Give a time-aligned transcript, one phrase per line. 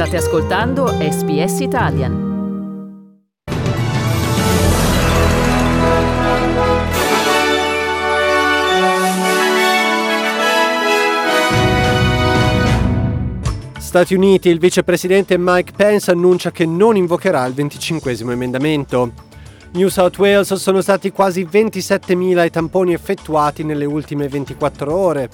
[0.00, 2.28] State ascoltando SBS Italian.
[13.76, 19.12] Stati Uniti, il vicepresidente Mike Pence annuncia che non invocherà il 25 emendamento.
[19.72, 25.28] New South Wales sono stati quasi 27.000 i tamponi effettuati nelle ultime 24 ore.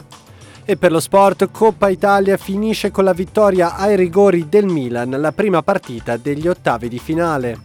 [0.68, 5.30] E per lo sport, Coppa Italia finisce con la vittoria ai rigori del Milan, la
[5.30, 7.56] prima partita degli ottavi di finale.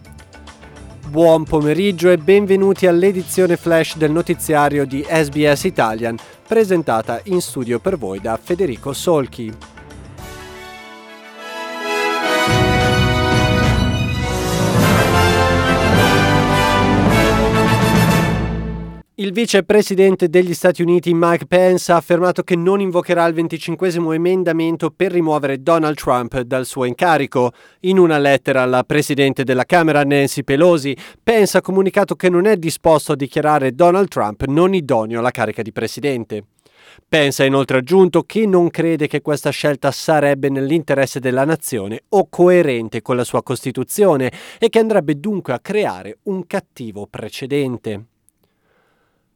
[1.08, 6.16] Buon pomeriggio e benvenuti all'edizione flash del notiziario di SBS Italian,
[6.48, 9.52] presentata in studio per voi da Federico Solchi.
[19.22, 24.90] Il vicepresidente degli Stati Uniti Mike Pence ha affermato che non invocherà il 25 emendamento
[24.90, 27.52] per rimuovere Donald Trump dal suo incarico.
[27.82, 32.58] In una lettera alla presidente della Camera Nancy Pelosi, Pence ha comunicato che non è
[32.58, 36.46] disposto a dichiarare Donald Trump non idoneo alla carica di presidente.
[37.08, 42.26] Pence ha inoltre aggiunto che non crede che questa scelta sarebbe nell'interesse della nazione o
[42.28, 48.06] coerente con la sua Costituzione e che andrebbe dunque a creare un cattivo precedente.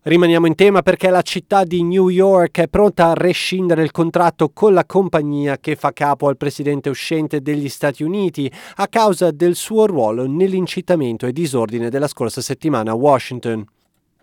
[0.08, 4.52] Rimaniamo in tema perché la città di New York è pronta a rescindere il contratto
[4.54, 9.56] con la compagnia che fa capo al presidente uscente degli Stati Uniti a causa del
[9.56, 13.66] suo ruolo nell'incitamento e disordine della scorsa settimana a Washington.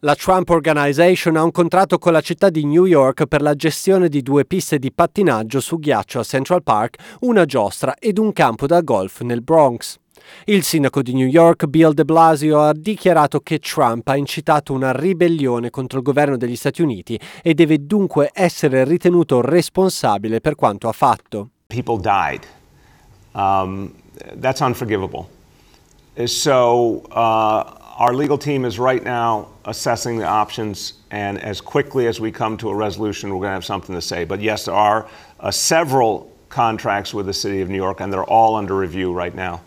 [0.02, 4.08] La Trump Organization ha un contratto con la città di New York per la gestione
[4.08, 8.68] di due piste di pattinaggio su ghiaccio a Central Park, una giostra ed un campo
[8.68, 9.98] da golf nel Bronx.
[10.44, 14.92] Il sindaco di New York, Bill de Blasio, ha dichiarato che Trump ha incitato una
[14.92, 20.88] ribellione contro il governo degli Stati Uniti e deve dunque essere ritenuto responsabile per quanto
[20.88, 21.50] ha fatto.
[21.68, 22.46] People died.
[23.34, 23.92] Um,
[24.40, 25.28] that's unforgivable.
[26.26, 27.64] So uh,
[27.96, 32.56] our legal team is right now assessing the options, and as quickly as we come
[32.58, 34.24] to a resolution, we're going to have something to say.
[34.24, 35.06] But yes, there are
[35.40, 39.34] uh, several contracts with the city of New York, and they're all under review right
[39.34, 39.60] now.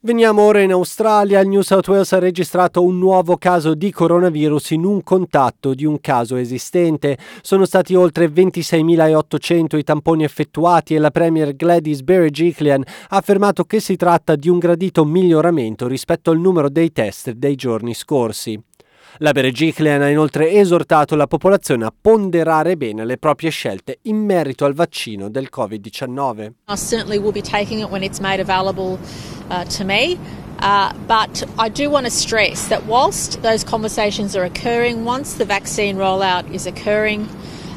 [0.00, 1.40] Veniamo ora in Australia.
[1.40, 5.84] Il New South Wales ha registrato un nuovo caso di coronavirus in un contatto di
[5.84, 7.18] un caso esistente.
[7.42, 13.80] Sono stati oltre 26.800 i tamponi effettuati e la Premier Gladys Berejiklian ha affermato che
[13.80, 18.67] si tratta di un gradito miglioramento rispetto al numero dei test dei giorni scorsi.
[19.16, 24.64] La Berejiklian ha inoltre esortato la popolazione a ponderare bene le proprie scelte in merito
[24.64, 26.52] al vaccino del Covid-19.
[26.68, 28.98] I certainly will be taking it when it's made available
[29.48, 30.18] uh, to me.
[30.60, 35.44] Uh, but I do want to stress that whilst those conversations are occurring, once the
[35.44, 37.28] vaccine rollout is occurring,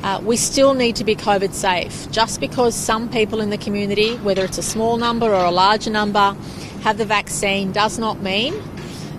[0.03, 2.09] uh, we still need to be COVID safe.
[2.11, 5.91] Just because some people in the community, whether it's a small number or a larger
[5.91, 6.35] number,
[6.81, 8.55] have the vaccine does not mean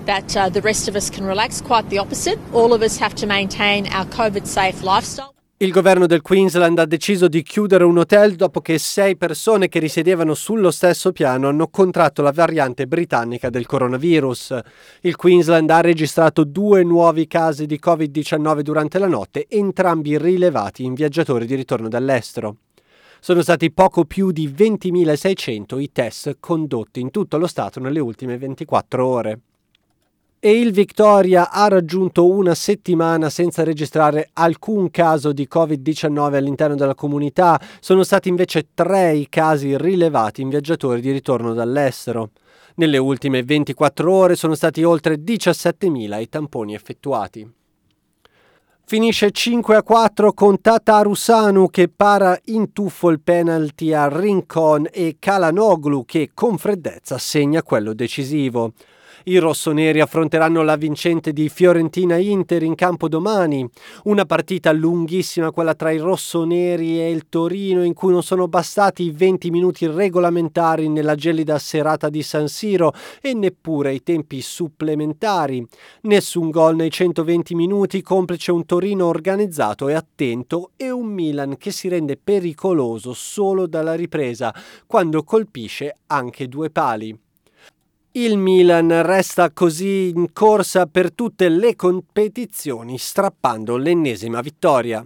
[0.07, 1.61] that uh, the rest of us can relax.
[1.61, 2.39] Quite the opposite.
[2.53, 5.33] All of us have to maintain our COVID safe lifestyle.
[5.63, 9.79] Il governo del Queensland ha deciso di chiudere un hotel dopo che sei persone che
[9.79, 14.59] risiedevano sullo stesso piano hanno contratto la variante britannica del coronavirus.
[15.03, 20.95] Il Queensland ha registrato due nuovi casi di Covid-19 durante la notte, entrambi rilevati in
[20.95, 22.57] viaggiatori di ritorno dall'estero.
[23.21, 28.37] Sono stati poco più di 20.600 i test condotti in tutto lo Stato nelle ultime
[28.37, 29.41] 24 ore
[30.44, 36.97] e il Victoria ha raggiunto una settimana senza registrare alcun caso di Covid-19 all'interno della
[36.97, 37.60] comunità.
[37.78, 42.30] Sono stati invece tre i casi rilevati in viaggiatori di ritorno dall'estero.
[42.75, 47.48] Nelle ultime 24 ore sono stati oltre 17.000 i tamponi effettuati.
[48.84, 55.19] Finisce 5 a 4 con Tatarusanu che para in tuffo il penalty a Rincon e
[55.20, 58.72] Kalanoglu che con freddezza segna quello decisivo.
[59.25, 63.65] I rossoneri affronteranno la vincente di Fiorentina-Inter in campo domani,
[64.05, 69.04] una partita lunghissima quella tra i rossoneri e il Torino in cui non sono bastati
[69.04, 75.65] i 20 minuti regolamentari nella gelida serata di San Siro e neppure i tempi supplementari.
[76.03, 81.71] Nessun gol nei 120 minuti, complice un Torino organizzato e attento e un Milan che
[81.71, 84.53] si rende pericoloso solo dalla ripresa,
[84.84, 87.16] quando colpisce anche due pali.
[88.14, 95.03] Il Milan resta così in corsa per tutte le competizioni, strappando l'ennesima vittoria.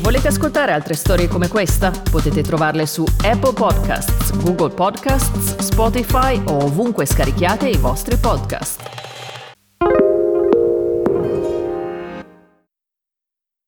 [0.00, 1.92] Volete ascoltare altre storie come questa?
[2.10, 9.01] Potete trovarle su Apple Podcasts, Google Podcasts, Spotify o ovunque scarichiate i vostri podcast.